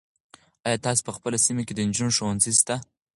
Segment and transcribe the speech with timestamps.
[0.65, 2.75] آیا ستاسو په سیمه کې د نجونو ښوونځی سته؟